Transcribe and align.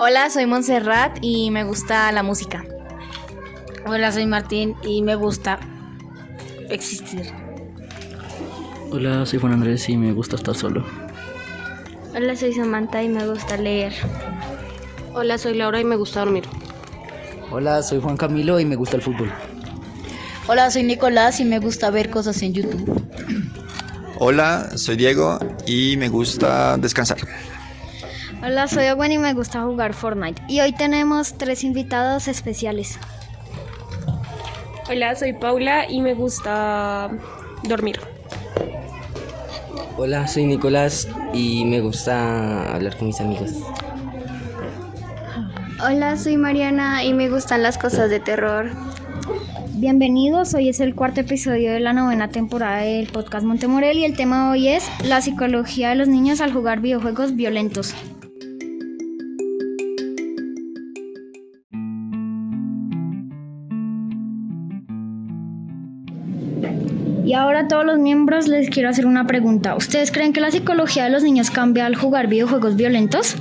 Hola, 0.00 0.30
soy 0.30 0.46
Montserrat 0.46 1.18
y 1.22 1.50
me 1.50 1.64
gusta 1.64 2.12
la 2.12 2.22
música. 2.22 2.64
Hola, 3.84 4.12
soy 4.12 4.26
Martín 4.26 4.76
y 4.84 5.02
me 5.02 5.16
gusta 5.16 5.58
existir. 6.70 7.32
Hola, 8.92 9.26
soy 9.26 9.40
Juan 9.40 9.54
Andrés 9.54 9.88
y 9.88 9.96
me 9.96 10.12
gusta 10.12 10.36
estar 10.36 10.54
solo. 10.54 10.84
Hola, 12.14 12.36
soy 12.36 12.52
Samantha 12.52 13.02
y 13.02 13.08
me 13.08 13.26
gusta 13.26 13.56
leer. 13.56 13.92
Hola, 15.14 15.36
soy 15.36 15.54
Laura 15.54 15.80
y 15.80 15.84
me 15.84 15.96
gusta 15.96 16.20
dormir. 16.20 16.44
Hola, 17.50 17.82
soy 17.82 18.00
Juan 18.00 18.16
Camilo 18.16 18.60
y 18.60 18.64
me 18.64 18.76
gusta 18.76 18.94
el 18.94 19.02
fútbol. 19.02 19.32
Hola, 20.46 20.70
soy 20.70 20.84
Nicolás 20.84 21.40
y 21.40 21.44
me 21.44 21.58
gusta 21.58 21.90
ver 21.90 22.08
cosas 22.08 22.40
en 22.42 22.52
YouTube. 22.52 23.02
Hola, 24.20 24.70
soy 24.76 24.94
Diego 24.94 25.40
y 25.66 25.96
me 25.96 26.08
gusta 26.08 26.76
descansar. 26.76 27.18
Hola, 28.40 28.68
soy 28.68 28.86
Owen 28.86 29.10
y 29.10 29.18
me 29.18 29.34
gusta 29.34 29.62
jugar 29.62 29.94
Fortnite. 29.94 30.40
Y 30.46 30.60
hoy 30.60 30.72
tenemos 30.72 31.34
tres 31.34 31.64
invitados 31.64 32.28
especiales. 32.28 32.96
Hola, 34.88 35.16
soy 35.16 35.32
Paula 35.32 35.90
y 35.90 36.00
me 36.00 36.14
gusta 36.14 37.10
dormir. 37.64 37.98
Hola, 39.96 40.28
soy 40.28 40.46
Nicolás 40.46 41.08
y 41.34 41.64
me 41.64 41.80
gusta 41.80 42.74
hablar 42.76 42.96
con 42.96 43.08
mis 43.08 43.20
amigos. 43.20 43.50
Hola, 45.84 46.16
soy 46.16 46.36
Mariana 46.36 47.02
y 47.02 47.14
me 47.14 47.28
gustan 47.28 47.64
las 47.64 47.76
cosas 47.76 48.08
de 48.08 48.20
terror. 48.20 48.70
Bienvenidos, 49.74 50.54
hoy 50.54 50.68
es 50.68 50.78
el 50.78 50.94
cuarto 50.94 51.22
episodio 51.22 51.72
de 51.72 51.80
la 51.80 51.92
novena 51.92 52.28
temporada 52.28 52.82
del 52.82 53.08
podcast 53.08 53.44
Montemorel 53.44 53.98
y 53.98 54.04
el 54.04 54.16
tema 54.16 54.50
hoy 54.50 54.68
es 54.68 54.88
la 55.04 55.20
psicología 55.20 55.90
de 55.90 55.96
los 55.96 56.06
niños 56.06 56.40
al 56.40 56.52
jugar 56.52 56.80
videojuegos 56.80 57.34
violentos. 57.34 57.94
Y 67.28 67.34
ahora 67.34 67.60
a 67.60 67.68
todos 67.68 67.84
los 67.84 67.98
miembros 67.98 68.48
les 68.48 68.70
quiero 68.70 68.88
hacer 68.88 69.04
una 69.04 69.26
pregunta. 69.26 69.76
¿Ustedes 69.76 70.10
creen 70.10 70.32
que 70.32 70.40
la 70.40 70.50
psicología 70.50 71.04
de 71.04 71.10
los 71.10 71.22
niños 71.22 71.50
cambia 71.50 71.84
al 71.84 71.94
jugar 71.94 72.26
videojuegos 72.26 72.74
violentos? 72.74 73.36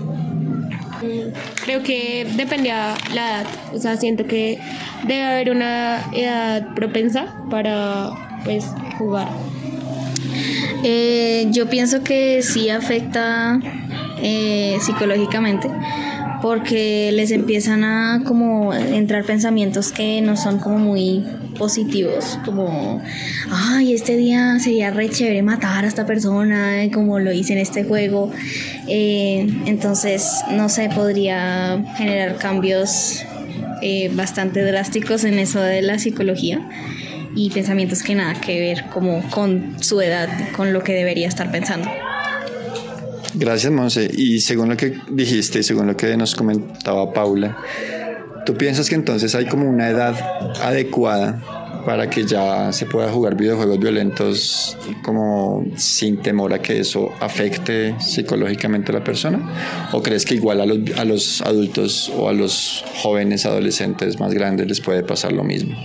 Creo 1.63 1.83
que 1.83 2.27
depende 2.35 2.69
a 2.69 2.97
la 3.13 3.27
edad. 3.29 3.45
O 3.73 3.79
sea, 3.79 3.95
siento 3.95 4.27
que 4.27 4.59
debe 5.03 5.23
haber 5.23 5.51
una 5.51 6.01
edad 6.11 6.75
propensa 6.75 7.33
para 7.49 8.09
pues 8.43 8.65
jugar. 8.97 9.29
Eh, 10.83 11.47
yo 11.51 11.69
pienso 11.69 12.03
que 12.03 12.41
sí 12.41 12.69
afecta 12.69 13.57
eh, 14.21 14.79
psicológicamente 14.81 15.69
porque 16.41 17.11
les 17.13 17.31
empiezan 17.31 17.83
a 17.83 18.21
como 18.25 18.73
entrar 18.73 19.23
pensamientos 19.25 19.91
que 19.91 20.21
no 20.21 20.37
son 20.37 20.59
como 20.59 20.77
muy 20.77 21.23
positivos, 21.57 22.37
como, 22.45 23.01
ay, 23.49 23.93
este 23.93 24.15
día 24.17 24.59
sería 24.59 24.91
re 24.91 25.09
chévere 25.09 25.41
matar 25.41 25.85
a 25.85 25.87
esta 25.87 26.05
persona, 26.05 26.83
como 26.93 27.19
lo 27.19 27.31
hice 27.31 27.53
en 27.53 27.59
este 27.59 27.83
juego. 27.83 28.31
Eh, 28.87 29.47
entonces, 29.65 30.43
no 30.51 30.69
sé, 30.69 30.89
podría 30.93 31.83
generar 31.97 32.37
cambios 32.37 33.23
eh, 33.81 34.09
bastante 34.13 34.63
drásticos 34.63 35.23
en 35.23 35.39
eso 35.39 35.59
de 35.61 35.81
la 35.81 35.99
psicología 35.99 36.61
y 37.35 37.51
pensamientos 37.51 38.01
que 38.01 38.15
nada 38.15 38.33
que 38.39 38.59
ver 38.59 38.85
como 38.89 39.21
con 39.29 39.75
su 39.81 40.01
edad, 40.01 40.29
con 40.55 40.73
lo 40.73 40.83
que 40.83 40.93
debería 40.93 41.27
estar 41.27 41.51
pensando. 41.51 41.89
Gracias, 43.33 43.71
Monse. 43.71 44.09
Y 44.15 44.39
según 44.39 44.69
lo 44.69 44.77
que 44.77 44.99
dijiste 45.09 45.63
según 45.63 45.87
lo 45.87 45.97
que 45.97 46.15
nos 46.17 46.35
comentaba 46.35 47.13
Paula, 47.13 47.57
¿tú 48.45 48.53
piensas 48.55 48.89
que 48.89 48.95
entonces 48.95 49.35
hay 49.35 49.45
como 49.45 49.69
una 49.69 49.89
edad 49.89 50.15
adecuada 50.61 51.41
para 51.85 52.09
que 52.09 52.25
ya 52.25 52.71
se 52.73 52.85
pueda 52.85 53.09
jugar 53.09 53.35
videojuegos 53.35 53.79
violentos 53.79 54.77
como 55.03 55.65
sin 55.77 56.17
temor 56.17 56.53
a 56.53 56.61
que 56.61 56.79
eso 56.79 57.13
afecte 57.21 57.95
psicológicamente 57.99 58.91
a 58.91 58.95
la 58.95 59.03
persona? 59.03 59.89
¿O 59.93 60.03
crees 60.03 60.25
que 60.25 60.35
igual 60.35 60.59
a 60.59 60.65
los, 60.65 60.79
a 60.97 61.05
los 61.05 61.41
adultos 61.41 62.11
o 62.17 62.27
a 62.27 62.33
los 62.33 62.83
jóvenes 63.01 63.45
adolescentes 63.45 64.19
más 64.19 64.33
grandes 64.33 64.67
les 64.67 64.81
puede 64.81 65.03
pasar 65.03 65.31
lo 65.31 65.43
mismo? 65.43 65.77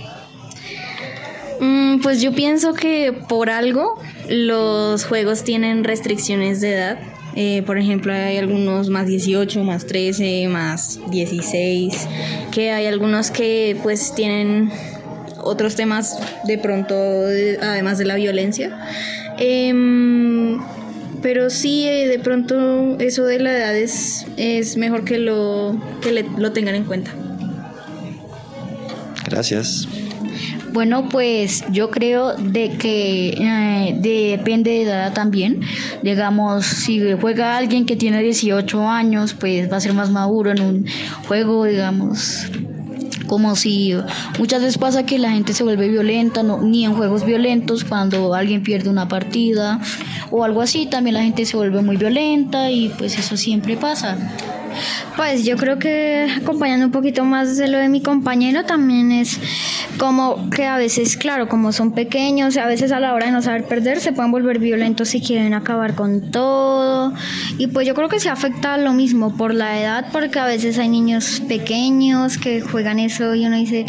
Mm, 1.61 2.01
pues 2.01 2.21
yo 2.21 2.33
pienso 2.33 2.73
que 2.73 3.13
por 3.29 3.49
algo 3.49 3.97
los 4.29 5.05
juegos 5.05 5.43
tienen 5.43 5.85
restricciones 5.85 6.59
de 6.59 6.73
edad. 6.73 6.99
Eh, 7.35 7.63
por 7.65 7.77
ejemplo, 7.77 8.13
hay 8.13 8.37
algunos 8.37 8.89
más 8.89 9.07
18, 9.07 9.63
más 9.63 9.85
13, 9.85 10.47
más 10.49 10.99
16, 11.09 12.07
que 12.51 12.71
hay 12.71 12.85
algunos 12.85 13.31
que 13.31 13.75
pues 13.81 14.13
tienen 14.13 14.71
otros 15.41 15.75
temas 15.75 16.17
de 16.45 16.57
pronto, 16.57 16.95
además 17.61 17.97
de 17.97 18.05
la 18.05 18.15
violencia. 18.15 18.77
Em, 19.39 20.59
pero 21.21 21.49
sí, 21.49 21.85
de 21.85 22.19
pronto 22.19 22.97
eso 22.99 23.25
de 23.25 23.39
la 23.39 23.57
edad 23.57 23.75
es, 23.75 24.25
es 24.37 24.77
mejor 24.77 25.03
que, 25.03 25.17
lo, 25.17 25.81
que 26.01 26.25
lo 26.37 26.51
tengan 26.51 26.75
en 26.75 26.83
cuenta. 26.83 27.11
Gracias. 29.25 29.87
Bueno, 30.73 31.07
pues 31.07 31.63
yo 31.71 31.91
creo 31.91 32.33
de 32.35 32.71
que 32.71 33.29
eh, 33.29 33.95
depende 33.99 34.71
de 34.71 34.81
edad 34.81 35.13
también. 35.13 35.61
Digamos, 36.01 36.65
si 36.65 36.99
juega 37.13 37.57
alguien 37.57 37.85
que 37.85 37.95
tiene 37.95 38.23
18 38.23 38.89
años, 38.89 39.35
pues 39.35 39.71
va 39.71 39.77
a 39.77 39.81
ser 39.81 39.93
más 39.93 40.09
maduro 40.09 40.49
en 40.49 40.61
un 40.61 40.85
juego, 41.27 41.65
digamos, 41.65 42.47
como 43.27 43.55
si 43.55 43.93
muchas 44.39 44.61
veces 44.61 44.79
pasa 44.79 45.05
que 45.05 45.19
la 45.19 45.31
gente 45.31 45.53
se 45.53 45.63
vuelve 45.63 45.87
violenta, 45.89 46.41
no, 46.41 46.59
ni 46.61 46.85
en 46.85 46.95
juegos 46.95 47.23
violentos, 47.23 47.83
cuando 47.83 48.33
alguien 48.33 48.63
pierde 48.63 48.89
una 48.89 49.07
partida 49.07 49.79
o 50.31 50.43
algo 50.43 50.61
así, 50.61 50.87
también 50.87 51.13
la 51.13 51.21
gente 51.21 51.45
se 51.45 51.55
vuelve 51.55 51.83
muy 51.83 51.97
violenta 51.97 52.71
y 52.71 52.89
pues 52.89 53.17
eso 53.19 53.37
siempre 53.37 53.77
pasa. 53.77 54.17
Pues 55.15 55.45
yo 55.45 55.57
creo 55.57 55.77
que 55.77 56.27
acompañando 56.41 56.87
un 56.87 56.91
poquito 56.91 57.23
más 57.23 57.57
de 57.57 57.67
lo 57.67 57.77
de 57.77 57.87
mi 57.87 58.01
compañero 58.01 58.63
también 58.65 59.11
es 59.11 59.39
como 59.99 60.49
que 60.49 60.65
a 60.65 60.77
veces, 60.77 61.17
claro, 61.17 61.47
como 61.47 61.71
son 61.71 61.91
pequeños, 61.91 62.57
a 62.57 62.65
veces 62.65 62.91
a 62.91 62.99
la 62.99 63.13
hora 63.13 63.27
de 63.27 63.31
no 63.31 63.41
saber 63.41 63.65
perder 63.65 63.99
se 63.99 64.11
pueden 64.11 64.31
volver 64.31 64.57
violentos 64.57 65.09
si 65.09 65.21
quieren 65.21 65.53
acabar 65.53 65.93
con 65.93 66.31
todo. 66.31 67.13
Y 67.59 67.67
pues 67.67 67.87
yo 67.87 67.93
creo 67.93 68.09
que 68.09 68.19
se 68.19 68.29
afecta 68.29 68.77
lo 68.77 68.93
mismo 68.93 69.37
por 69.37 69.53
la 69.53 69.79
edad, 69.79 70.07
porque 70.11 70.39
a 70.39 70.45
veces 70.45 70.79
hay 70.79 70.89
niños 70.89 71.41
pequeños 71.47 72.39
que 72.39 72.61
juegan 72.61 72.99
eso 72.99 73.35
y 73.35 73.45
uno 73.45 73.57
dice, 73.57 73.85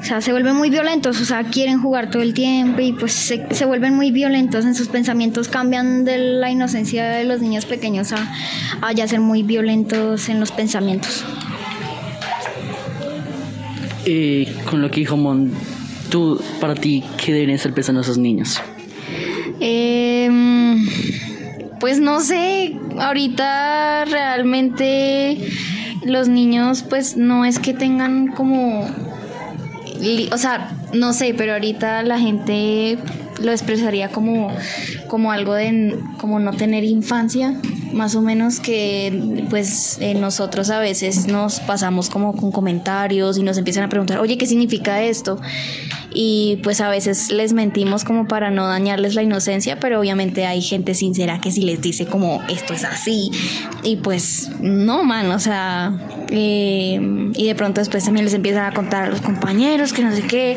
o 0.00 0.04
sea, 0.04 0.20
se 0.20 0.32
vuelven 0.32 0.56
muy 0.56 0.70
violentos, 0.70 1.20
o 1.20 1.24
sea, 1.24 1.44
quieren 1.44 1.80
jugar 1.80 2.10
todo 2.10 2.22
el 2.22 2.34
tiempo 2.34 2.80
y 2.80 2.92
pues 2.92 3.12
se, 3.12 3.64
vuelven 3.66 3.94
muy 3.94 4.10
violentos 4.10 4.64
en 4.64 4.74
sus 4.74 4.88
pensamientos, 4.88 5.48
cambian 5.48 6.04
de 6.04 6.18
la 6.18 6.50
inocencia 6.50 7.08
de 7.08 7.24
los 7.24 7.40
niños 7.40 7.66
pequeños 7.66 8.12
a, 8.12 8.32
a 8.80 8.92
ya 8.92 9.06
ser 9.06 9.20
muy 9.20 9.42
violentos 9.42 10.28
en 10.28 10.39
los 10.40 10.50
pensamientos. 10.50 11.24
Eh, 14.06 14.52
con 14.68 14.82
lo 14.82 14.90
que 14.90 15.00
dijo 15.00 15.16
Mon, 15.16 15.52
tú, 16.10 16.42
para 16.60 16.74
ti, 16.74 17.04
¿qué 17.22 17.32
deberían 17.32 17.56
estar 17.56 17.72
pensando 17.72 18.00
esos 18.00 18.18
niños? 18.18 18.60
Em, 19.60 20.86
pues 21.78 22.00
no 22.00 22.20
sé, 22.20 22.76
ahorita 22.98 24.06
realmente 24.06 25.38
los 26.04 26.28
niños 26.28 26.82
pues 26.82 27.16
no 27.16 27.44
es 27.44 27.58
que 27.58 27.74
tengan 27.74 28.28
como, 28.28 28.86
o 30.32 30.38
sea, 30.38 30.72
no 30.94 31.12
sé, 31.12 31.34
pero 31.36 31.52
ahorita 31.52 32.02
la 32.02 32.18
gente 32.18 32.98
lo 33.42 33.52
expresaría 33.52 34.08
como, 34.08 34.50
como 35.08 35.32
algo 35.32 35.54
de 35.54 35.98
como 36.18 36.38
no 36.38 36.52
tener 36.52 36.84
infancia, 36.84 37.54
más 37.92 38.14
o 38.14 38.22
menos 38.22 38.60
que 38.60 39.44
pues 39.50 39.98
eh, 40.00 40.14
nosotros 40.14 40.70
a 40.70 40.78
veces 40.78 41.26
nos 41.26 41.60
pasamos 41.60 42.10
como 42.10 42.34
con 42.36 42.52
comentarios 42.52 43.38
y 43.38 43.42
nos 43.42 43.58
empiezan 43.58 43.84
a 43.84 43.88
preguntar, 43.88 44.18
oye, 44.18 44.38
¿qué 44.38 44.46
significa 44.46 45.02
esto? 45.02 45.40
Y 46.12 46.58
pues 46.62 46.80
a 46.80 46.88
veces 46.88 47.30
les 47.30 47.52
mentimos 47.52 48.04
como 48.04 48.26
para 48.26 48.50
no 48.50 48.66
dañarles 48.66 49.14
la 49.14 49.22
inocencia, 49.22 49.78
pero 49.78 50.00
obviamente 50.00 50.46
hay 50.46 50.60
gente 50.60 50.94
sincera 50.94 51.40
que 51.40 51.50
si 51.52 51.62
les 51.62 51.80
dice 51.80 52.06
como 52.06 52.42
esto 52.48 52.74
es 52.74 52.84
así 52.84 53.30
y 53.82 53.96
pues 53.96 54.50
no, 54.60 55.04
man, 55.04 55.30
o 55.30 55.38
sea, 55.38 55.92
eh, 56.30 57.00
y 57.34 57.46
de 57.46 57.54
pronto 57.54 57.80
después 57.80 58.04
también 58.04 58.24
les 58.24 58.34
empiezan 58.34 58.64
a 58.64 58.74
contar 58.74 59.04
a 59.04 59.08
los 59.08 59.20
compañeros 59.20 59.92
que 59.92 60.02
no 60.02 60.14
sé 60.14 60.22
qué. 60.22 60.56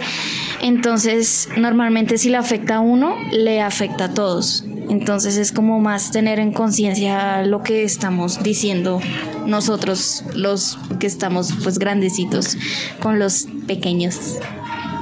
Entonces, 0.62 1.50
normalmente 1.58 2.18
si 2.18 2.30
le 2.30 2.38
afecta 2.38 2.76
a 2.76 2.80
uno, 2.80 3.16
le 3.32 3.62
afecta 3.62 4.06
a 4.06 4.14
todos. 4.14 4.64
Entonces 4.94 5.38
es 5.38 5.52
como 5.52 5.80
más 5.80 6.12
tener 6.12 6.38
en 6.38 6.52
conciencia 6.54 7.44
lo 7.48 7.64
que 7.64 7.84
estamos 7.84 8.44
diciendo 8.44 9.02
nosotros, 9.48 10.24
los 10.36 10.78
que 11.00 11.08
estamos 11.08 11.52
pues 11.64 11.80
grandecitos, 11.80 12.56
con 13.00 13.18
los 13.18 13.48
pequeños. 13.66 14.38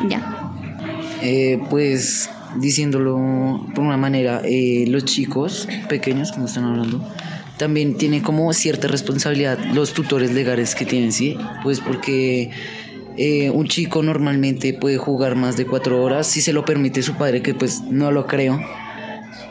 Ya. 0.08 0.54
Eh, 1.22 1.60
pues 1.70 2.30
diciéndolo 2.56 3.68
por 3.76 3.84
una 3.84 3.98
manera, 3.98 4.42
eh, 4.46 4.86
los 4.88 5.04
chicos 5.04 5.68
pequeños, 5.90 6.32
como 6.32 6.46
están 6.46 6.64
hablando, 6.64 7.06
también 7.58 7.98
tiene 7.98 8.22
como 8.22 8.54
cierta 8.54 8.88
responsabilidad 8.88 9.60
los 9.74 9.92
tutores 9.92 10.32
legales 10.32 10.74
que 10.74 10.86
tienen, 10.86 11.12
¿sí? 11.12 11.36
Pues 11.64 11.82
porque 11.82 12.50
eh, 13.18 13.50
un 13.50 13.68
chico 13.68 14.02
normalmente 14.04 14.74
puede 14.74 14.98
jugar 14.98 15.36
más 15.36 15.58
de 15.58 15.66
cuatro 15.66 16.02
horas 16.02 16.28
si 16.28 16.42
se 16.42 16.54
lo 16.54 16.64
permite 16.64 17.04
su 17.04 17.16
padre, 17.16 17.42
que 17.42 17.54
pues 17.54 17.82
no 17.82 18.10
lo 18.10 18.26
creo. 18.26 18.58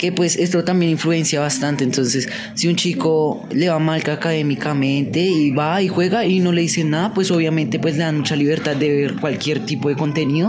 Que 0.01 0.13
pues 0.13 0.37
esto 0.37 0.65
también 0.65 0.93
influencia 0.93 1.41
bastante. 1.41 1.85
Entonces, 1.85 2.27
si 2.55 2.69
un 2.69 2.77
chico 2.77 3.47
le 3.51 3.69
va 3.69 3.79
mal 3.79 4.01
académicamente 4.01 5.21
y 5.21 5.51
va 5.51 5.83
y 5.83 5.89
juega 5.89 6.25
y 6.25 6.41
no 6.41 6.53
le 6.53 6.63
dicen 6.63 6.89
nada, 6.89 7.13
pues 7.13 7.31
obviamente 7.31 7.79
pues 7.79 7.99
le 7.99 8.05
dan 8.05 8.17
mucha 8.17 8.35
libertad 8.35 8.77
de 8.77 8.89
ver 8.89 9.17
cualquier 9.17 9.67
tipo 9.67 9.91
de 9.91 9.97
contenido 9.97 10.49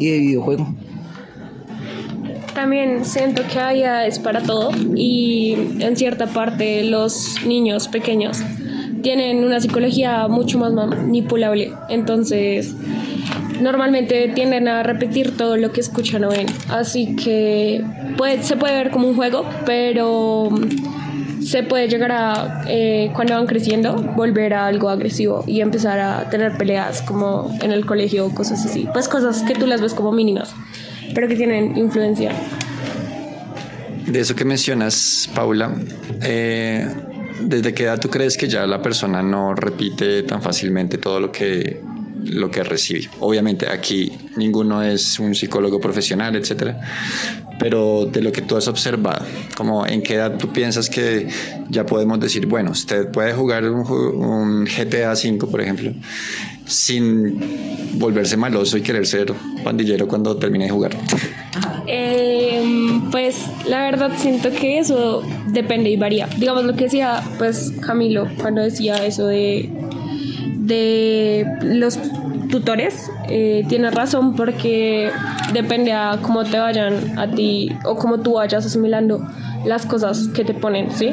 y 0.00 0.10
de 0.10 0.18
videojuego. 0.18 0.74
También 2.54 3.04
siento 3.04 3.42
que 3.52 3.60
hay 3.60 3.84
es 4.08 4.18
para 4.18 4.42
todo 4.42 4.72
y 4.96 5.54
en 5.78 5.96
cierta 5.96 6.26
parte 6.26 6.82
los 6.82 7.36
niños 7.46 7.86
pequeños 7.86 8.40
tienen 9.00 9.44
una 9.44 9.60
psicología 9.60 10.26
mucho 10.26 10.58
más 10.58 10.72
manipulable. 10.72 11.70
Entonces, 11.88 12.74
normalmente 13.60 14.32
tienden 14.34 14.66
a 14.66 14.82
repetir 14.82 15.36
todo 15.36 15.56
lo 15.56 15.70
que 15.70 15.80
escuchan 15.80 16.24
o 16.24 16.30
ven. 16.30 16.46
Así 16.68 17.14
que 17.14 17.84
puede, 18.16 18.42
se 18.42 18.56
puede 18.56 18.74
ver 18.74 18.90
como 18.90 19.08
un 19.08 19.16
juego, 19.16 19.44
pero 19.66 20.50
se 21.44 21.62
puede 21.62 21.88
llegar 21.88 22.12
a, 22.12 22.64
eh, 22.68 23.10
cuando 23.14 23.34
van 23.34 23.46
creciendo, 23.46 23.96
volver 23.96 24.54
a 24.54 24.66
algo 24.66 24.88
agresivo 24.88 25.44
y 25.46 25.60
empezar 25.60 25.98
a 25.98 26.30
tener 26.30 26.56
peleas 26.56 27.02
como 27.02 27.56
en 27.60 27.72
el 27.72 27.84
colegio 27.84 28.26
o 28.26 28.34
cosas 28.34 28.64
así. 28.64 28.88
Pues 28.92 29.08
cosas 29.08 29.42
que 29.42 29.54
tú 29.54 29.66
las 29.66 29.80
ves 29.80 29.94
como 29.94 30.12
mínimas, 30.12 30.54
pero 31.14 31.28
que 31.28 31.36
tienen 31.36 31.76
influencia. 31.76 32.32
De 34.06 34.20
eso 34.20 34.34
que 34.34 34.44
mencionas, 34.44 35.28
Paula, 35.34 35.74
eh, 36.22 36.88
¿desde 37.40 37.72
qué 37.74 37.84
edad 37.84 38.00
tú 38.00 38.08
crees 38.08 38.36
que 38.36 38.48
ya 38.48 38.66
la 38.66 38.82
persona 38.82 39.22
no 39.22 39.54
repite 39.54 40.22
tan 40.22 40.42
fácilmente 40.42 40.98
todo 40.98 41.20
lo 41.20 41.32
que 41.32 41.80
lo 42.24 42.50
que 42.50 42.62
recibe. 42.62 43.08
Obviamente 43.20 43.66
aquí 43.68 44.12
ninguno 44.36 44.82
es 44.82 45.18
un 45.18 45.34
psicólogo 45.34 45.80
profesional, 45.80 46.36
etcétera, 46.36 46.80
pero 47.58 48.06
de 48.06 48.20
lo 48.22 48.32
que 48.32 48.42
tú 48.42 48.56
has 48.56 48.68
observado, 48.68 49.24
como 49.56 49.86
en 49.86 50.02
qué 50.02 50.14
edad 50.14 50.36
tú 50.38 50.52
piensas 50.52 50.88
que 50.88 51.28
ya 51.68 51.86
podemos 51.86 52.20
decir, 52.20 52.46
bueno, 52.46 52.72
usted 52.72 53.08
puede 53.10 53.32
jugar 53.32 53.64
un, 53.64 54.64
GTA 54.64 55.14
5, 55.14 55.48
por 55.48 55.60
ejemplo, 55.60 55.92
sin 56.66 57.38
volverse 57.98 58.36
maloso 58.36 58.78
y 58.78 58.82
querer 58.82 59.06
ser 59.06 59.32
pandillero 59.64 60.08
cuando 60.08 60.36
termine 60.36 60.64
de 60.66 60.70
jugar. 60.70 60.92
Eh, 61.88 62.62
pues 63.10 63.44
la 63.66 63.82
verdad 63.82 64.12
siento 64.16 64.50
que 64.50 64.78
eso 64.78 65.22
depende 65.48 65.90
y 65.90 65.96
varía. 65.96 66.28
Digamos 66.38 66.64
lo 66.64 66.74
que 66.74 66.84
decía 66.84 67.22
pues 67.38 67.72
Camilo 67.84 68.28
cuando 68.40 68.62
decía 68.62 69.04
eso 69.04 69.26
de 69.26 69.68
de 70.66 71.46
los 71.62 71.98
tutores, 72.50 73.10
eh, 73.28 73.64
tienes 73.68 73.94
razón 73.94 74.36
porque 74.36 75.10
depende 75.52 75.92
a 75.92 76.18
cómo 76.22 76.44
te 76.44 76.58
vayan 76.58 77.18
a 77.18 77.30
ti 77.30 77.76
o 77.84 77.96
cómo 77.96 78.20
tú 78.20 78.34
vayas 78.34 78.64
asimilando 78.66 79.26
las 79.64 79.86
cosas 79.86 80.28
que 80.28 80.44
te 80.44 80.54
ponen, 80.54 80.90
¿sí? 80.90 81.10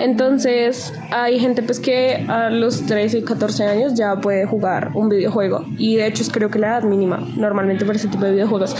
Entonces 0.00 0.92
hay 1.10 1.38
gente 1.38 1.62
pues 1.62 1.80
que 1.80 2.24
a 2.28 2.50
los 2.50 2.84
13 2.86 3.18
y 3.18 3.22
14 3.22 3.64
años 3.64 3.94
ya 3.94 4.16
puede 4.16 4.46
jugar 4.46 4.90
un 4.94 5.08
videojuego 5.08 5.64
y 5.78 5.96
de 5.96 6.06
hecho 6.06 6.22
es 6.22 6.30
creo 6.30 6.50
que 6.50 6.58
la 6.58 6.68
edad 6.68 6.82
mínima 6.82 7.26
normalmente 7.36 7.84
para 7.84 7.96
ese 7.98 8.08
tipo 8.08 8.24
de 8.24 8.32
videojuegos 8.32 8.76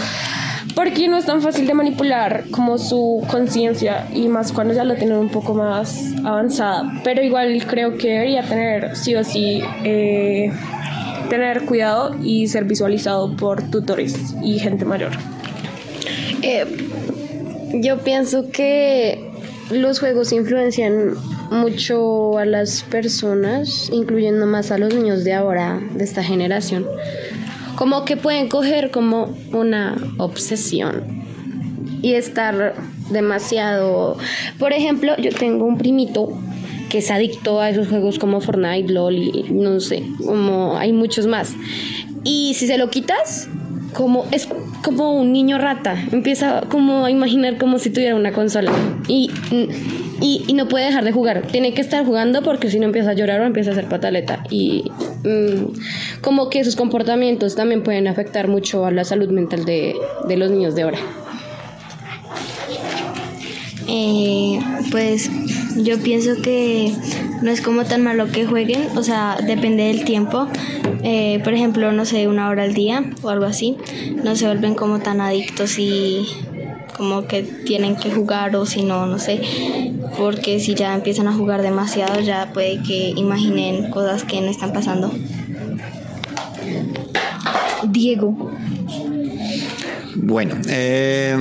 porque 0.77 1.07
no 1.07 1.17
es 1.17 1.25
tan 1.25 1.41
fácil 1.41 1.65
de 1.65 1.73
manipular 1.73 2.43
como 2.51 2.77
su 2.77 3.25
conciencia 3.31 4.07
y 4.13 4.27
más 4.27 4.51
cuando 4.51 4.75
ya 4.75 4.83
la 4.83 4.95
tienen 4.95 5.17
un 5.17 5.29
poco 5.29 5.55
más 5.55 6.13
avanzada. 6.23 7.01
Pero 7.03 7.23
igual 7.23 7.65
creo 7.65 7.97
que 7.97 8.09
debería 8.09 8.43
tener 8.43 8.95
sí 8.95 9.15
o 9.15 9.23
sí 9.23 9.63
eh, 9.83 10.51
tener 11.31 11.65
cuidado 11.65 12.15
y 12.21 12.47
ser 12.47 12.65
visualizado 12.65 13.35
por 13.35 13.63
tutores 13.71 14.35
y 14.43 14.59
gente 14.59 14.85
mayor. 14.85 15.13
Eh, 16.43 16.67
yo 17.73 17.97
pienso 17.97 18.51
que 18.51 19.31
los 19.71 19.99
juegos 19.99 20.31
influencian 20.31 21.15
mucho 21.49 22.37
a 22.37 22.45
las 22.45 22.83
personas, 22.83 23.89
incluyendo 23.91 24.45
más 24.45 24.69
a 24.69 24.77
los 24.77 24.93
niños 24.93 25.23
de 25.23 25.33
ahora, 25.33 25.81
de 25.95 26.03
esta 26.03 26.21
generación 26.21 26.85
como 27.77 28.05
que 28.05 28.17
pueden 28.17 28.49
coger 28.49 28.89
como 28.89 29.37
una 29.53 29.95
obsesión 30.17 31.23
y 32.01 32.13
estar 32.13 32.73
demasiado... 33.11 34.17
Por 34.57 34.73
ejemplo, 34.73 35.15
yo 35.17 35.31
tengo 35.31 35.65
un 35.65 35.77
primito 35.77 36.27
que 36.89 36.97
es 36.97 37.11
adicto 37.11 37.61
a 37.61 37.69
esos 37.69 37.87
juegos 37.87 38.17
como 38.17 38.41
Fortnite, 38.41 38.91
LOL 38.91 39.15
y 39.15 39.45
no 39.51 39.79
sé, 39.79 40.03
como 40.25 40.75
hay 40.75 40.91
muchos 40.91 41.27
más. 41.27 41.53
Y 42.23 42.55
si 42.55 42.65
se 42.65 42.79
lo 42.79 42.89
quitas, 42.89 43.47
como 43.93 44.25
es 44.31 44.47
como 44.83 45.13
un 45.13 45.31
niño 45.31 45.57
rata, 45.57 45.95
empieza 46.11 46.61
como 46.69 47.05
a 47.05 47.11
imaginar 47.11 47.57
como 47.57 47.79
si 47.79 47.89
tuviera 47.89 48.15
una 48.15 48.31
consola. 48.31 48.71
Y, 49.07 49.31
y, 50.21 50.53
no 50.53 50.67
puede 50.67 50.85
dejar 50.85 51.03
de 51.03 51.11
jugar, 51.11 51.47
tiene 51.47 51.73
que 51.73 51.81
estar 51.81 52.05
jugando 52.05 52.41
porque 52.43 52.69
si 52.69 52.79
no 52.79 52.85
empieza 52.85 53.11
a 53.11 53.13
llorar 53.13 53.41
o 53.41 53.45
empieza 53.45 53.71
a 53.71 53.73
hacer 53.73 53.87
pataleta. 53.87 54.43
Y 54.49 54.91
mm, 55.23 56.21
como 56.21 56.49
que 56.49 56.63
sus 56.63 56.75
comportamientos 56.75 57.55
también 57.55 57.83
pueden 57.83 58.07
afectar 58.07 58.47
mucho 58.47 58.85
a 58.85 58.91
la 58.91 59.03
salud 59.03 59.29
mental 59.29 59.65
de, 59.65 59.95
de 60.27 60.37
los 60.37 60.51
niños 60.51 60.75
de 60.75 60.81
ahora. 60.83 60.99
Eh, 63.89 64.59
pues 64.91 65.29
yo 65.77 65.97
pienso 65.99 66.41
que 66.41 66.93
no 67.41 67.51
es 67.51 67.61
como 67.61 67.85
tan 67.85 68.03
malo 68.03 68.27
que 68.31 68.45
jueguen, 68.45 68.97
o 68.97 69.03
sea, 69.03 69.37
depende 69.45 69.83
del 69.83 70.05
tiempo. 70.05 70.47
Eh, 71.03 71.39
por 71.43 71.53
ejemplo, 71.53 71.91
no 71.91 72.05
sé, 72.05 72.27
una 72.27 72.49
hora 72.49 72.63
al 72.63 72.73
día 72.73 73.11
o 73.21 73.29
algo 73.29 73.45
así, 73.45 73.77
no 74.23 74.35
se 74.35 74.45
vuelven 74.45 74.75
como 74.75 74.99
tan 74.99 75.21
adictos 75.21 75.77
y 75.77 76.27
como 76.95 77.27
que 77.27 77.43
tienen 77.43 77.95
que 77.95 78.11
jugar 78.11 78.55
o 78.55 78.65
si 78.65 78.83
no, 78.83 79.05
no 79.05 79.19
sé, 79.19 79.39
porque 80.17 80.59
si 80.59 80.73
ya 80.73 80.95
empiezan 80.95 81.27
a 81.27 81.33
jugar 81.33 81.61
demasiado 81.61 82.19
ya 82.21 82.51
puede 82.53 82.81
que 82.81 83.13
imaginen 83.15 83.91
cosas 83.91 84.23
que 84.23 84.41
no 84.41 84.49
están 84.49 84.73
pasando. 84.73 85.11
Diego. 87.83 88.51
Bueno, 90.15 90.55
eh, 90.67 91.37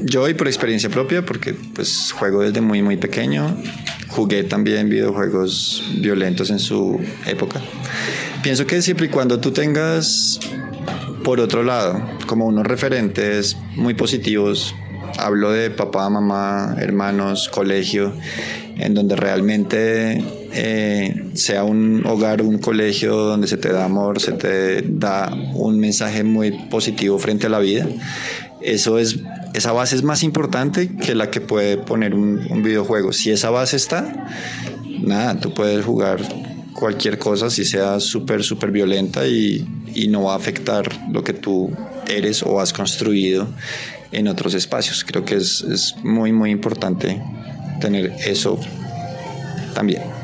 yo 0.00 0.28
y 0.28 0.34
por 0.34 0.46
experiencia 0.48 0.88
propia, 0.88 1.24
porque 1.24 1.54
pues 1.74 2.12
juego 2.12 2.40
desde 2.40 2.62
muy 2.62 2.82
muy 2.82 2.96
pequeño, 2.96 3.54
jugué 4.12 4.44
también 4.44 4.88
videojuegos 4.88 5.82
violentos 5.96 6.50
en 6.50 6.58
su 6.58 7.00
época. 7.26 7.60
Pienso 8.42 8.66
que 8.66 8.82
siempre 8.82 9.06
y 9.06 9.08
cuando 9.08 9.40
tú 9.40 9.52
tengas, 9.52 10.38
por 11.24 11.40
otro 11.40 11.62
lado, 11.62 12.02
como 12.26 12.46
unos 12.46 12.66
referentes 12.66 13.56
muy 13.76 13.94
positivos, 13.94 14.74
hablo 15.18 15.50
de 15.50 15.70
papá, 15.70 16.08
mamá, 16.10 16.76
hermanos, 16.78 17.48
colegio, 17.48 18.12
en 18.78 18.94
donde 18.94 19.16
realmente 19.16 20.22
eh, 20.52 21.30
sea 21.34 21.64
un 21.64 22.04
hogar, 22.06 22.42
un 22.42 22.58
colegio 22.58 23.14
donde 23.14 23.46
se 23.46 23.56
te 23.56 23.72
da 23.72 23.84
amor, 23.84 24.20
se 24.20 24.32
te 24.32 24.82
da 24.82 25.32
un 25.54 25.78
mensaje 25.78 26.24
muy 26.24 26.52
positivo 26.68 27.18
frente 27.18 27.46
a 27.46 27.50
la 27.50 27.58
vida. 27.58 27.86
Eso 28.64 28.98
es 28.98 29.18
esa 29.54 29.72
base 29.72 29.96
es 29.96 30.02
más 30.02 30.22
importante 30.22 30.96
que 30.96 31.14
la 31.14 31.30
que 31.30 31.40
puede 31.40 31.76
poner 31.76 32.14
un, 32.14 32.62
videojuego. 32.62 33.12
Si 33.12 33.30
esa 33.30 33.50
base 33.50 33.76
está, 33.76 34.28
nada, 35.00 35.38
tú 35.38 35.52
puedes 35.52 35.84
jugar 35.84 36.20
cualquier 36.72 37.18
cosa, 37.18 37.50
si 37.50 37.64
sea 37.64 38.00
súper, 38.00 38.42
súper 38.42 38.70
violenta 38.70 39.26
y, 39.26 39.66
no 40.08 40.24
va 40.24 40.32
a 40.32 40.36
afectar 40.36 40.88
lo 41.10 41.22
que 41.22 41.34
tú 41.34 41.70
eres 42.08 42.42
o 42.42 42.60
has 42.60 42.72
construido 42.72 43.46
en 44.10 44.26
otros 44.26 44.54
espacios. 44.54 45.04
Creo 45.04 45.24
que 45.24 45.36
es, 45.36 45.60
es 45.62 45.94
muy, 46.02 46.32
muy 46.32 46.50
importante 46.50 47.20
tener 47.78 48.12
eso 48.24 48.58
también. 49.74 50.21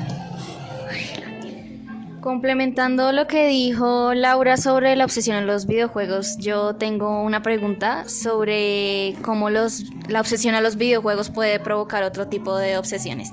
Complementando 2.28 3.11
lo 3.11 3.26
que 3.26 3.49
dijo 3.49 4.12
Laura 4.12 4.58
sobre 4.58 4.94
la 4.97 5.06
obsesión 5.06 5.38
en 5.38 5.47
los 5.47 5.66
videojuegos, 5.66 6.37
yo 6.37 6.75
tengo 6.75 7.23
una 7.23 7.40
pregunta 7.40 8.06
sobre 8.06 9.14
cómo 9.23 9.49
la 9.49 10.20
obsesión 10.20 10.54
a 10.54 10.61
los 10.61 10.76
videojuegos 10.76 11.30
puede 11.30 11.58
provocar 11.58 12.02
otro 12.02 12.28
tipo 12.28 12.54
de 12.58 12.76
obsesiones. 12.76 13.30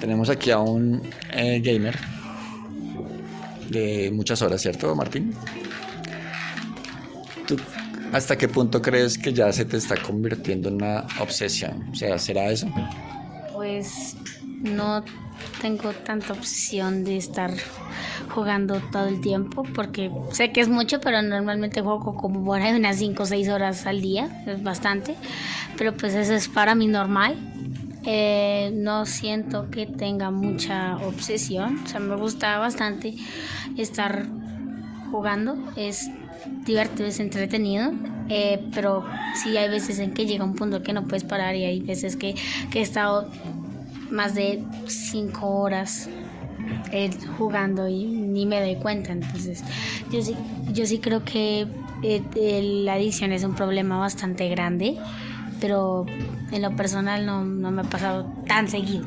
Tenemos 0.00 0.28
aquí 0.28 0.50
a 0.50 0.58
un 0.58 1.08
eh, 1.34 1.60
gamer 1.60 1.96
de 3.70 4.10
muchas 4.12 4.42
horas, 4.42 4.60
¿cierto, 4.60 4.96
Martín? 4.96 5.32
¿Tú 7.46 7.56
hasta 8.12 8.36
qué 8.36 8.48
punto 8.48 8.82
crees 8.82 9.16
que 9.16 9.32
ya 9.32 9.52
se 9.52 9.64
te 9.64 9.76
está 9.76 9.94
convirtiendo 10.02 10.68
en 10.68 10.74
una 10.82 11.06
obsesión? 11.20 11.94
¿será 11.94 12.50
eso? 12.50 12.66
Pues 13.54 14.16
no 14.62 15.04
tengo 15.60 15.92
tanta 15.92 16.32
obsesión 16.32 17.04
de 17.04 17.16
estar 17.16 17.50
jugando 18.34 18.80
todo 18.80 19.06
el 19.08 19.20
tiempo 19.20 19.64
porque 19.74 20.10
sé 20.32 20.52
que 20.52 20.60
es 20.60 20.68
mucho, 20.68 21.00
pero 21.00 21.22
normalmente 21.22 21.82
juego 21.82 22.16
como 22.16 22.44
por 22.44 22.60
unas 22.60 22.96
5 22.96 23.24
o 23.24 23.26
6 23.26 23.48
horas 23.48 23.86
al 23.86 24.00
día, 24.00 24.28
es 24.46 24.62
bastante, 24.62 25.16
pero 25.76 25.96
pues 25.96 26.14
eso 26.14 26.34
es 26.34 26.48
para 26.48 26.74
mí 26.74 26.86
normal. 26.86 27.36
eh, 28.04 28.72
no 28.74 29.06
siento 29.06 29.70
que 29.70 29.86
tenga 29.86 30.30
mucha 30.32 30.96
obsesión. 30.98 31.78
O 31.84 31.86
sea, 31.86 32.00
me 32.00 32.16
gusta 32.16 32.58
bastante 32.58 33.14
estar 33.76 34.26
jugando. 35.10 35.56
Es 35.76 36.10
divertido, 36.64 37.08
es 37.08 37.20
entretenido. 37.20 37.92
eh, 38.28 38.64
pero 38.74 39.04
sí 39.34 39.56
hay 39.56 39.68
veces 39.68 39.98
en 39.98 40.12
que 40.12 40.26
llega 40.26 40.44
un 40.44 40.54
punto 40.54 40.82
que 40.82 40.92
no 40.92 41.04
puedes 41.06 41.24
parar 41.24 41.54
y 41.56 41.64
hay 41.64 41.80
veces 41.80 42.16
que, 42.16 42.34
que 42.70 42.78
he 42.78 42.82
estado 42.82 43.30
más 44.10 44.34
de 44.34 44.62
cinco 44.86 45.48
horas 45.60 46.08
eh, 46.92 47.10
jugando 47.38 47.88
y 47.88 48.04
ni 48.04 48.46
me 48.46 48.60
doy 48.60 48.76
cuenta. 48.76 49.12
Entonces, 49.12 49.64
yo 50.10 50.22
sí, 50.22 50.36
yo 50.72 50.86
sí 50.86 50.98
creo 50.98 51.24
que 51.24 51.66
eh, 52.02 52.60
la 52.84 52.94
adicción 52.94 53.32
es 53.32 53.44
un 53.44 53.54
problema 53.54 53.98
bastante 53.98 54.48
grande, 54.48 54.96
pero 55.60 56.06
en 56.50 56.62
lo 56.62 56.74
personal 56.76 57.24
no, 57.26 57.44
no 57.44 57.70
me 57.70 57.82
ha 57.82 57.84
pasado 57.84 58.24
tan 58.46 58.68
seguido. 58.68 59.06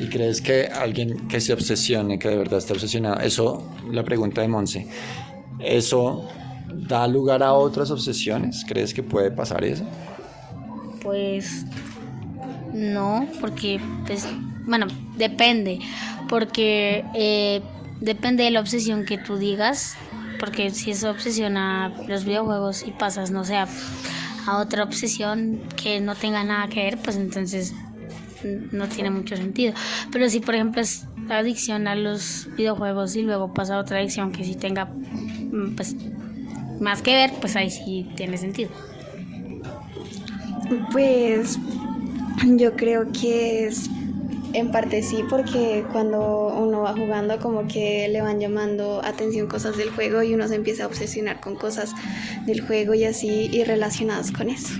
¿Y 0.00 0.06
crees 0.08 0.40
que 0.40 0.66
alguien 0.66 1.26
que 1.28 1.40
se 1.40 1.52
obsesione, 1.52 2.18
que 2.18 2.28
de 2.28 2.36
verdad 2.36 2.58
esté 2.58 2.72
obsesionado, 2.72 3.20
eso, 3.20 3.68
la 3.90 4.04
pregunta 4.04 4.40
de 4.40 4.48
Monse, 4.48 4.86
eso 5.58 6.28
da 6.72 7.06
lugar 7.06 7.42
a 7.42 7.52
otras 7.52 7.90
obsesiones? 7.90 8.64
¿Crees 8.66 8.94
que 8.94 9.02
puede 9.02 9.30
pasar 9.30 9.64
eso? 9.64 9.84
Pues 11.02 11.64
no, 12.72 13.28
porque 13.40 13.80
pues 14.06 14.26
bueno, 14.66 14.86
depende, 15.16 15.80
porque 16.28 17.04
eh, 17.14 17.62
depende 18.00 18.44
de 18.44 18.50
la 18.50 18.60
obsesión 18.60 19.04
que 19.04 19.18
tú 19.18 19.36
digas, 19.36 19.96
porque 20.38 20.70
si 20.70 20.90
es 20.90 21.04
obsesión 21.04 21.56
a 21.56 21.92
los 22.06 22.24
videojuegos 22.24 22.86
y 22.86 22.92
pasas, 22.92 23.30
no 23.30 23.44
sé, 23.44 23.56
a, 23.56 23.66
a 24.46 24.58
otra 24.58 24.84
obsesión 24.84 25.60
que 25.82 26.00
no 26.00 26.14
tenga 26.14 26.44
nada 26.44 26.68
que 26.68 26.84
ver, 26.84 26.98
pues 26.98 27.16
entonces 27.16 27.72
no 28.72 28.88
tiene 28.88 29.10
mucho 29.10 29.36
sentido. 29.36 29.74
Pero 30.12 30.28
si 30.28 30.40
por 30.40 30.54
ejemplo 30.54 30.80
es 30.80 31.06
adicción 31.28 31.88
a 31.88 31.94
los 31.94 32.48
videojuegos 32.56 33.16
y 33.16 33.22
luego 33.22 33.52
pasa 33.52 33.76
a 33.76 33.80
otra 33.80 33.98
adicción 33.98 34.32
que 34.32 34.44
sí 34.44 34.54
tenga 34.54 34.86
mm, 34.86 35.74
pues 35.76 35.94
más 36.80 37.02
que 37.02 37.14
ver, 37.14 37.32
pues 37.40 37.56
ahí 37.56 37.70
sí 37.70 38.06
tiene 38.16 38.36
sentido. 38.38 38.70
Pues 40.92 41.58
yo 42.44 42.76
creo 42.76 43.10
que 43.12 43.66
es 43.66 43.88
en 44.52 44.70
parte 44.70 45.02
sí, 45.02 45.24
porque 45.28 45.84
cuando 45.92 46.48
uno 46.56 46.82
va 46.82 46.92
jugando 46.92 47.38
como 47.38 47.66
que 47.66 48.08
le 48.08 48.20
van 48.20 48.40
llamando 48.40 49.02
atención 49.04 49.46
cosas 49.46 49.76
del 49.76 49.90
juego 49.90 50.22
y 50.22 50.34
uno 50.34 50.48
se 50.48 50.54
empieza 50.54 50.84
a 50.84 50.86
obsesionar 50.86 51.40
con 51.40 51.56
cosas 51.56 51.94
del 52.46 52.60
juego 52.60 52.94
y 52.94 53.04
así 53.04 53.50
y 53.52 53.64
relacionadas 53.64 54.30
con 54.32 54.48
eso. 54.48 54.74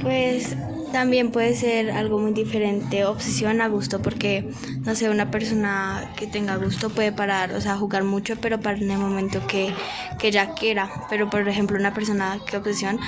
Pues 0.00 0.56
también 0.92 1.30
puede 1.30 1.54
ser 1.54 1.90
algo 1.90 2.18
muy 2.18 2.32
diferente, 2.32 3.04
obsesión 3.04 3.60
a 3.60 3.68
gusto, 3.68 4.00
porque 4.00 4.48
no 4.84 4.94
sé, 4.94 5.10
una 5.10 5.30
persona 5.30 6.12
que 6.16 6.26
tenga 6.26 6.56
gusto 6.56 6.90
puede 6.90 7.12
parar, 7.12 7.52
o 7.52 7.60
sea, 7.60 7.76
jugar 7.76 8.04
mucho, 8.04 8.36
pero 8.36 8.60
para 8.60 8.78
en 8.78 8.90
el 8.90 8.98
momento 8.98 9.46
que, 9.46 9.74
que 10.18 10.30
ya 10.30 10.54
quiera. 10.54 10.90
Pero 11.08 11.28
por 11.28 11.46
ejemplo, 11.48 11.78
una 11.78 11.92
persona 11.92 12.38
que 12.46 12.56
obsesión, 12.56 12.98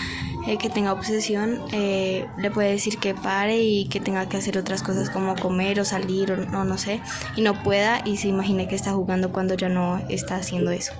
eh, 0.46 0.58
que 0.58 0.70
tenga 0.70 0.92
obsesión, 0.92 1.60
eh, 1.72 2.26
le 2.36 2.50
puede 2.50 2.70
decir 2.70 2.98
que 2.98 3.14
pare 3.14 3.58
y 3.58 3.88
que 3.88 4.00
tenga 4.00 4.28
que 4.28 4.36
hacer 4.36 4.58
otras 4.58 4.82
cosas 4.82 5.10
como 5.10 5.34
comer 5.36 5.80
o 5.80 5.84
salir 5.84 6.32
o 6.32 6.36
no, 6.36 6.64
no 6.64 6.78
sé, 6.78 7.00
y 7.36 7.42
no 7.42 7.62
pueda 7.62 8.02
y 8.04 8.16
se 8.16 8.28
imagine 8.28 8.68
que 8.68 8.74
está 8.74 8.92
jugando 8.92 9.32
cuando 9.32 9.54
ya 9.54 9.68
no 9.68 10.00
está 10.08 10.36
haciendo 10.36 10.70
eso. 10.70 10.92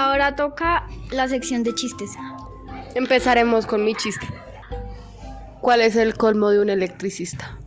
Ahora 0.00 0.36
toca 0.36 0.86
la 1.10 1.28
sección 1.28 1.62
de 1.62 1.74
chistes. 1.74 2.10
Empezaremos 2.94 3.66
con 3.66 3.84
mi 3.84 3.94
chiste. 3.94 4.26
¿Cuál 5.60 5.82
es 5.82 5.96
el 5.96 6.16
colmo 6.16 6.50
de 6.50 6.60
un 6.60 6.70
electricista? 6.70 7.58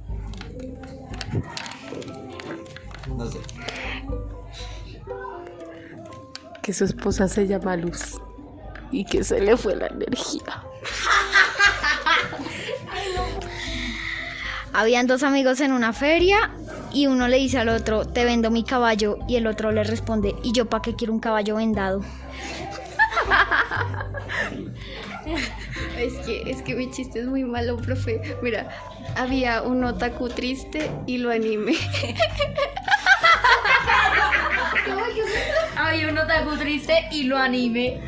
No 3.15 3.29
sé. 3.29 3.39
Que 6.61 6.73
su 6.73 6.85
esposa 6.85 7.27
se 7.27 7.47
llama 7.47 7.75
Luz 7.75 8.19
y 8.91 9.05
que 9.05 9.23
se 9.23 9.39
le 9.39 9.55
fue 9.57 9.75
la 9.75 9.87
energía. 9.87 10.63
Habían 14.73 15.05
dos 15.05 15.21
amigos 15.21 15.61
en 15.61 15.71
una 15.71 15.93
feria 15.93 16.51
y 16.91 17.07
uno 17.07 17.27
le 17.27 17.37
dice 17.37 17.59
al 17.59 17.69
otro, 17.69 18.05
te 18.05 18.25
vendo 18.25 18.51
mi 18.51 18.63
caballo, 18.63 19.17
y 19.27 19.35
el 19.35 19.47
otro 19.47 19.71
le 19.71 19.83
responde, 19.83 20.35
¿y 20.43 20.51
yo 20.51 20.67
para 20.67 20.81
qué 20.81 20.95
quiero 20.95 21.13
un 21.13 21.19
caballo 21.19 21.55
vendado? 21.55 22.01
Es 26.03 26.13
que, 26.25 26.43
es 26.45 26.61
que 26.61 26.75
mi 26.75 26.91
chiste 26.91 27.19
es 27.21 27.27
muy 27.27 27.45
malo, 27.45 27.77
profe. 27.77 28.21
Mira, 28.41 28.67
había 29.15 29.61
un 29.61 29.85
otaku 29.85 30.27
triste 30.27 30.91
y 31.07 31.17
lo 31.17 31.31
animé. 31.31 31.75
Había 35.77 36.09
un 36.09 36.17
otaku 36.17 36.57
triste 36.57 37.07
y 37.11 37.23
lo 37.23 37.37
anime. 37.37 38.01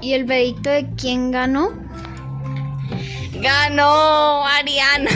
¿Y 0.00 0.12
el 0.14 0.24
veredicto 0.24 0.70
de 0.70 0.88
quién 0.96 1.30
ganó? 1.30 1.70
Ganó 3.40 4.44
Ariana. 4.46 5.10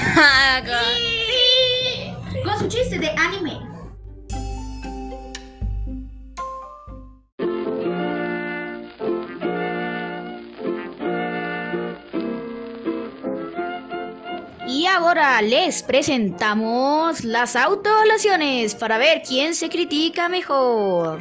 Ahora 15.08 15.40
les 15.40 15.82
presentamos 15.82 17.24
las 17.24 17.56
autoevaluaciones 17.56 18.74
para 18.74 18.98
ver 18.98 19.22
quién 19.26 19.54
se 19.54 19.70
critica 19.70 20.28
mejor. 20.28 21.18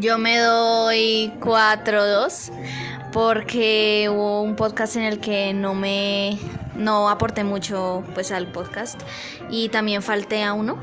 Yo 0.00 0.18
me 0.18 0.36
doy 0.38 1.32
4-2 1.38 2.50
porque 3.12 4.08
hubo 4.10 4.42
un 4.42 4.56
podcast 4.56 4.96
en 4.96 5.04
el 5.04 5.20
que 5.20 5.52
no 5.54 5.74
me 5.74 6.36
no 6.74 7.08
aporté 7.08 7.44
mucho 7.44 8.02
pues 8.14 8.32
al 8.32 8.50
podcast 8.50 9.00
y 9.48 9.68
también 9.68 10.02
falté 10.02 10.42
a 10.42 10.54
uno 10.54 10.78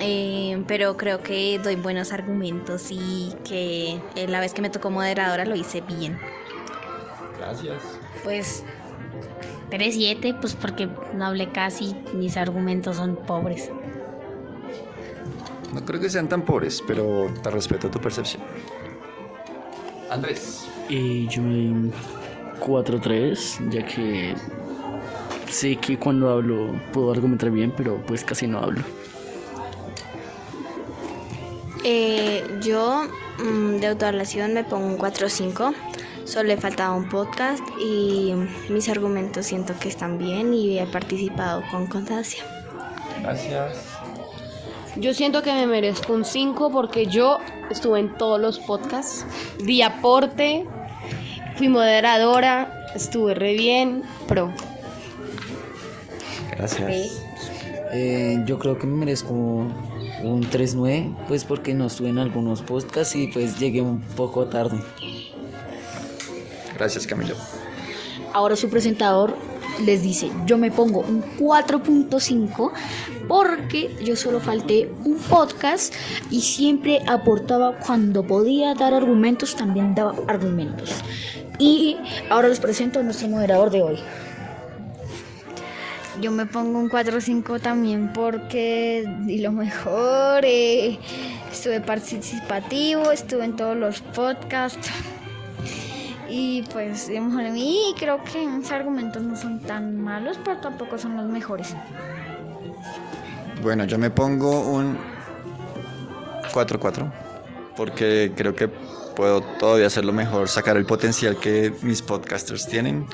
eh, 0.00 0.62
pero 0.66 0.96
creo 0.96 1.22
que 1.22 1.60
doy 1.62 1.76
buenos 1.76 2.12
argumentos 2.12 2.88
y 2.90 3.32
que 3.44 4.02
eh, 4.16 4.26
la 4.26 4.40
vez 4.40 4.52
que 4.52 4.60
me 4.60 4.68
tocó 4.68 4.90
moderadora 4.90 5.44
lo 5.44 5.54
hice 5.54 5.80
bien 5.82 6.18
Gracias. 7.38 7.82
Pues 8.24 8.64
3-7, 9.70 10.38
pues 10.40 10.54
porque 10.54 10.88
no 11.14 11.26
hablé 11.26 11.50
casi, 11.50 11.94
mis 12.14 12.36
argumentos 12.36 12.96
son 12.96 13.16
pobres. 13.16 13.70
No 15.72 15.84
creo 15.84 16.00
que 16.00 16.08
sean 16.08 16.28
tan 16.28 16.42
pobres, 16.42 16.82
pero 16.86 17.30
te 17.42 17.50
respeto 17.50 17.90
tu 17.90 18.00
percepción. 18.00 18.42
Andrés. 20.10 20.66
Y 20.88 21.28
yo 21.28 21.42
me 21.42 21.54
doy 21.54 21.66
un 21.68 21.92
4-3, 22.60 23.70
ya 23.70 23.84
que 23.84 24.34
sé 25.50 25.76
que 25.76 25.98
cuando 25.98 26.30
hablo 26.30 26.72
puedo 26.92 27.12
argumentar 27.12 27.50
bien, 27.50 27.72
pero 27.76 27.98
pues 28.06 28.24
casi 28.24 28.46
no 28.46 28.58
hablo. 28.58 28.82
Eh, 31.84 32.42
yo 32.60 33.04
mm, 33.38 33.76
de 33.76 33.86
autoevaluación 33.86 34.54
me 34.54 34.64
pongo 34.64 34.86
un 34.86 34.98
4-5. 34.98 35.74
Solo 36.28 36.48
le 36.48 36.58
faltaba 36.58 36.94
un 36.94 37.08
podcast 37.08 37.64
y 37.80 38.34
mis 38.68 38.90
argumentos 38.90 39.46
siento 39.46 39.72
que 39.80 39.88
están 39.88 40.18
bien 40.18 40.52
y 40.52 40.78
he 40.78 40.84
participado 40.84 41.62
con 41.70 41.86
constancia. 41.86 42.44
Gracias. 43.22 43.78
Yo 44.96 45.14
siento 45.14 45.42
que 45.42 45.54
me 45.54 45.66
merezco 45.66 46.12
un 46.12 46.26
5 46.26 46.70
porque 46.70 47.06
yo 47.06 47.38
estuve 47.70 48.00
en 48.00 48.14
todos 48.18 48.38
los 48.38 48.58
podcasts, 48.58 49.24
di 49.64 49.80
aporte, 49.80 50.66
fui 51.56 51.68
moderadora, 51.68 52.86
estuve 52.94 53.32
re 53.32 53.54
bien, 53.54 54.02
pro. 54.26 54.52
Gracias. 56.58 57.22
Eh, 57.94 58.42
yo 58.44 58.58
creo 58.58 58.78
que 58.78 58.86
me 58.86 58.96
merezco 58.96 59.32
un 59.32 60.42
3-9, 60.52 61.16
pues 61.26 61.44
porque 61.44 61.72
no 61.72 61.86
estuve 61.86 62.10
en 62.10 62.18
algunos 62.18 62.60
podcasts 62.60 63.16
y 63.16 63.28
pues 63.28 63.58
llegué 63.58 63.80
un 63.80 64.02
poco 64.02 64.44
tarde. 64.44 64.78
Gracias, 66.78 67.06
Camilo. 67.06 67.34
Ahora 68.32 68.54
su 68.54 68.70
presentador 68.70 69.34
les 69.84 70.02
dice, 70.02 70.30
yo 70.46 70.58
me 70.58 70.70
pongo 70.70 71.00
un 71.00 71.22
4.5 71.38 72.72
porque 73.26 73.94
yo 74.02 74.16
solo 74.16 74.40
falté 74.40 74.90
un 75.04 75.18
podcast 75.18 75.94
y 76.30 76.40
siempre 76.40 77.00
aportaba 77.06 77.76
cuando 77.78 78.22
podía 78.24 78.74
dar 78.74 78.94
argumentos, 78.94 79.54
también 79.56 79.94
daba 79.94 80.14
argumentos. 80.28 81.02
Y 81.58 81.96
ahora 82.30 82.48
les 82.48 82.60
presento 82.60 83.00
a 83.00 83.02
nuestro 83.02 83.28
moderador 83.28 83.70
de 83.70 83.82
hoy. 83.82 83.98
Yo 86.20 86.30
me 86.30 86.46
pongo 86.46 86.78
un 86.78 86.90
4-5 86.90 87.60
también 87.60 88.12
porque 88.12 89.04
di 89.20 89.38
lo 89.38 89.52
mejor, 89.52 90.44
eh, 90.44 90.98
estuve 91.50 91.80
participativo, 91.80 93.12
estuve 93.12 93.44
en 93.44 93.56
todos 93.56 93.76
los 93.76 94.00
podcasts 94.00 94.90
y 96.28 96.62
pues 96.72 97.08
di 97.08 97.16
lo 97.16 97.22
mejor 97.22 97.44
de 97.44 97.50
mí 97.50 97.94
creo 97.98 98.22
que 98.24 98.46
mis 98.46 98.70
argumentos 98.70 99.22
no 99.22 99.36
son 99.36 99.60
tan 99.60 100.00
malos, 100.00 100.38
pero 100.44 100.58
tampoco 100.58 100.98
son 100.98 101.16
los 101.16 101.26
mejores. 101.26 101.74
Bueno, 103.62 103.84
yo 103.84 103.98
me 103.98 104.10
pongo 104.10 104.60
un 104.60 104.98
4-4 106.52 107.10
porque 107.76 108.32
creo 108.36 108.54
que 108.54 108.68
puedo 109.16 109.40
todavía 109.58 109.86
hacerlo 109.86 110.12
mejor, 110.12 110.48
sacar 110.48 110.76
el 110.76 110.84
potencial 110.84 111.36
que 111.38 111.72
mis 111.82 112.02
podcasters 112.02 112.66
tienen. 112.66 113.06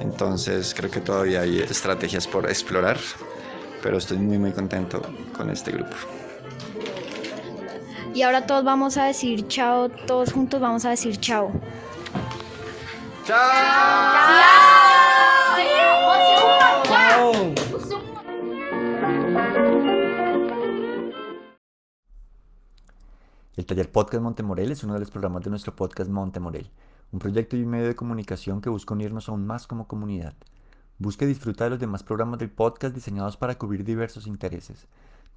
Entonces 0.00 0.74
creo 0.74 0.90
que 0.90 1.00
todavía 1.00 1.42
hay 1.42 1.60
estrategias 1.60 2.26
por 2.26 2.48
explorar, 2.48 2.96
pero 3.82 3.98
estoy 3.98 4.18
muy 4.18 4.38
muy 4.38 4.52
contento 4.52 5.02
con 5.36 5.50
este 5.50 5.72
grupo. 5.72 5.94
Y 8.14 8.22
ahora 8.22 8.46
todos 8.46 8.64
vamos 8.64 8.96
a 8.96 9.04
decir 9.04 9.46
chao, 9.48 9.88
todos 9.88 10.32
juntos 10.32 10.60
vamos 10.60 10.84
a 10.84 10.90
decir 10.90 11.18
El 13.30 13.36
taller 23.66 23.92
Podcast 23.92 24.22
Montemorel 24.22 24.72
es 24.72 24.82
uno 24.82 24.94
de 24.94 25.00
los 25.00 25.10
programas 25.10 25.44
de 25.44 25.50
nuestro 25.50 25.76
podcast 25.76 26.10
Montemorel, 26.10 26.70
un 27.12 27.18
proyecto 27.18 27.58
y 27.58 27.64
un 27.64 27.68
medio 27.68 27.88
de 27.88 27.94
comunicación 27.94 28.62
que 28.62 28.70
busca 28.70 28.94
unirnos 28.94 29.28
aún 29.28 29.46
más 29.46 29.66
como 29.66 29.86
comunidad. 29.86 30.32
Busca 30.96 31.26
y 31.26 31.28
disfruta 31.28 31.64
de 31.64 31.70
los 31.70 31.80
demás 31.80 32.02
programas 32.02 32.38
del 32.38 32.48
podcast 32.48 32.94
diseñados 32.94 33.36
para 33.36 33.58
cubrir 33.58 33.84
diversos 33.84 34.26
intereses. 34.26 34.86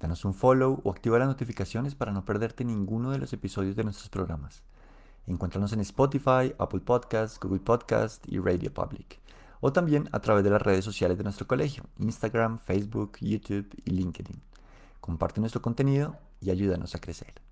Danos 0.00 0.24
un 0.24 0.32
follow 0.32 0.80
o 0.82 0.90
activa 0.90 1.18
las 1.18 1.28
notificaciones 1.28 1.94
para 1.94 2.12
no 2.12 2.24
perderte 2.24 2.64
ninguno 2.64 3.10
de 3.10 3.18
los 3.18 3.34
episodios 3.34 3.76
de 3.76 3.84
nuestros 3.84 4.08
programas. 4.08 4.64
Encuéntranos 5.26 5.72
en 5.72 5.80
Spotify, 5.80 6.54
Apple 6.58 6.80
Podcasts, 6.80 7.38
Google 7.40 7.60
Podcasts 7.60 8.20
y 8.26 8.38
Radio 8.38 8.72
Public. 8.72 9.20
O 9.60 9.72
también 9.72 10.08
a 10.12 10.20
través 10.20 10.42
de 10.42 10.50
las 10.50 10.62
redes 10.62 10.84
sociales 10.84 11.16
de 11.18 11.24
nuestro 11.24 11.46
colegio, 11.46 11.84
Instagram, 11.98 12.58
Facebook, 12.58 13.18
YouTube 13.20 13.68
y 13.84 13.90
LinkedIn. 13.90 14.42
Comparte 15.00 15.40
nuestro 15.40 15.62
contenido 15.62 16.16
y 16.40 16.50
ayúdanos 16.50 16.94
a 16.94 17.00
crecer. 17.00 17.51